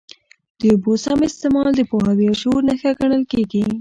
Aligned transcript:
د 0.59 0.61
اوبو 0.73 0.93
سم 1.03 1.19
استعمال 1.29 1.67
د 1.75 1.81
پوهاوي 1.89 2.25
او 2.31 2.35
شعور 2.41 2.61
نښه 2.69 2.91
ګڼل 2.99 3.23
کېږي. 3.31 3.63